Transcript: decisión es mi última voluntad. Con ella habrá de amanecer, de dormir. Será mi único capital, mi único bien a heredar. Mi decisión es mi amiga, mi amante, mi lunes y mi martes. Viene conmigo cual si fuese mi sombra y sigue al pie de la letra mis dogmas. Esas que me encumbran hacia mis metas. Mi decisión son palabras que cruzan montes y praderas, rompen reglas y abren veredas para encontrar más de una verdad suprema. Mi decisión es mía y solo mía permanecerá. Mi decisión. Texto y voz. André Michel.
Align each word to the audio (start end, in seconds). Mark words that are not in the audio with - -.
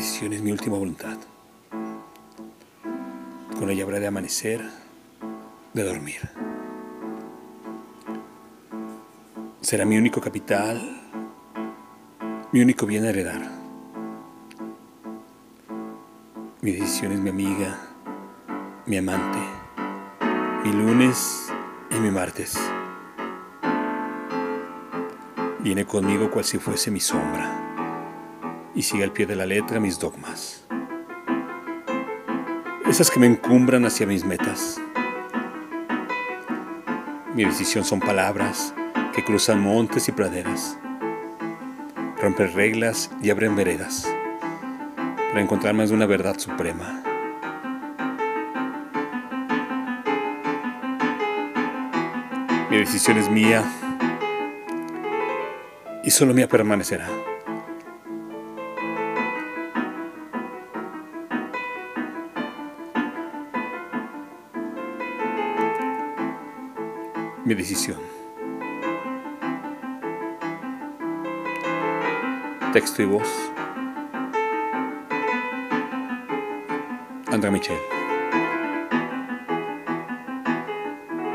decisión 0.00 0.32
es 0.32 0.40
mi 0.40 0.50
última 0.50 0.78
voluntad. 0.78 1.18
Con 3.58 3.68
ella 3.68 3.84
habrá 3.84 4.00
de 4.00 4.06
amanecer, 4.06 4.62
de 5.74 5.82
dormir. 5.82 6.20
Será 9.60 9.84
mi 9.84 9.98
único 9.98 10.22
capital, 10.22 10.80
mi 12.50 12.62
único 12.62 12.86
bien 12.86 13.04
a 13.04 13.10
heredar. 13.10 13.42
Mi 16.62 16.72
decisión 16.72 17.12
es 17.12 17.20
mi 17.20 17.28
amiga, 17.28 17.78
mi 18.86 18.96
amante, 18.96 19.38
mi 20.64 20.72
lunes 20.72 21.52
y 21.90 21.96
mi 21.96 22.10
martes. 22.10 22.58
Viene 25.58 25.84
conmigo 25.84 26.30
cual 26.30 26.46
si 26.46 26.56
fuese 26.56 26.90
mi 26.90 27.00
sombra 27.00 27.69
y 28.80 28.82
sigue 28.82 29.04
al 29.04 29.12
pie 29.12 29.26
de 29.26 29.36
la 29.36 29.44
letra 29.44 29.78
mis 29.78 29.98
dogmas. 29.98 30.64
Esas 32.88 33.10
que 33.10 33.20
me 33.20 33.26
encumbran 33.26 33.84
hacia 33.84 34.06
mis 34.06 34.24
metas. 34.24 34.80
Mi 37.34 37.44
decisión 37.44 37.84
son 37.84 38.00
palabras 38.00 38.72
que 39.14 39.22
cruzan 39.22 39.60
montes 39.60 40.08
y 40.08 40.12
praderas, 40.12 40.78
rompen 42.22 42.54
reglas 42.54 43.10
y 43.20 43.28
abren 43.28 43.54
veredas 43.54 44.10
para 45.28 45.42
encontrar 45.42 45.74
más 45.74 45.90
de 45.90 45.96
una 45.96 46.06
verdad 46.06 46.38
suprema. 46.38 47.02
Mi 52.70 52.78
decisión 52.78 53.18
es 53.18 53.28
mía 53.28 53.62
y 56.02 56.10
solo 56.10 56.32
mía 56.32 56.48
permanecerá. 56.48 57.10
Mi 67.44 67.54
decisión. 67.54 67.98
Texto 72.72 73.02
y 73.02 73.06
voz. 73.06 73.28
André 77.28 77.50
Michel. 77.50 77.99